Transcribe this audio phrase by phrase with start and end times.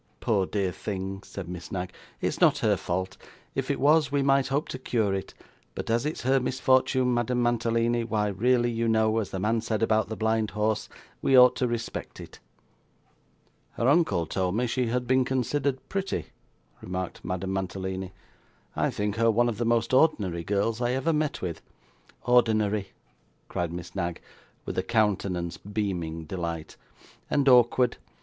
[0.19, 3.17] 'Poor dear thing,' said Miss Knag, 'it's not her fault.
[3.53, 5.35] If it was, we might hope to cure it;
[5.75, 9.83] but as it's her misfortune, Madame Mantalini, why really you know, as the man said
[9.83, 10.89] about the blind horse,
[11.21, 12.39] we ought to respect it.'
[13.73, 16.31] 'Her uncle told me she had been considered pretty,'
[16.81, 18.11] remarked Madame Mantalini.
[18.75, 21.61] 'I think her one of the most ordinary girls I ever met with.'
[22.23, 22.87] 'Ordinary!'
[23.49, 24.19] cried Miss Knag
[24.65, 26.75] with a countenance beaming delight;
[27.29, 27.97] 'and awkward!